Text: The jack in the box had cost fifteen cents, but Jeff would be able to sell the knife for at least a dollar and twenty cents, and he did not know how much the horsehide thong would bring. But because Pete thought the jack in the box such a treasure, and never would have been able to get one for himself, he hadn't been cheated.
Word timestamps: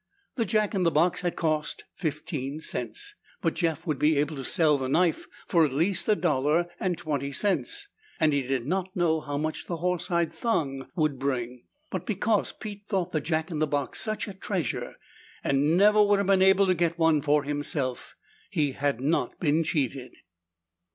The 0.33 0.45
jack 0.45 0.73
in 0.73 0.81
the 0.81 0.89
box 0.89 1.21
had 1.21 1.35
cost 1.35 1.83
fifteen 1.93 2.59
cents, 2.59 3.13
but 3.39 3.53
Jeff 3.53 3.85
would 3.85 3.99
be 3.99 4.17
able 4.17 4.35
to 4.35 4.43
sell 4.43 4.79
the 4.79 4.89
knife 4.89 5.27
for 5.45 5.63
at 5.63 5.71
least 5.73 6.09
a 6.09 6.15
dollar 6.15 6.65
and 6.79 6.97
twenty 6.97 7.31
cents, 7.31 7.87
and 8.19 8.33
he 8.33 8.41
did 8.41 8.65
not 8.65 8.95
know 8.95 9.19
how 9.21 9.37
much 9.37 9.67
the 9.67 9.77
horsehide 9.77 10.33
thong 10.33 10.89
would 10.95 11.19
bring. 11.19 11.65
But 11.91 12.07
because 12.07 12.51
Pete 12.51 12.87
thought 12.87 13.11
the 13.11 13.21
jack 13.21 13.51
in 13.51 13.59
the 13.59 13.67
box 13.67 14.01
such 14.01 14.27
a 14.27 14.33
treasure, 14.33 14.95
and 15.43 15.77
never 15.77 16.03
would 16.03 16.17
have 16.17 16.25
been 16.25 16.41
able 16.41 16.65
to 16.65 16.73
get 16.73 16.97
one 16.97 17.21
for 17.21 17.43
himself, 17.43 18.15
he 18.49 18.71
hadn't 18.71 19.39
been 19.39 19.63
cheated. 19.63 20.13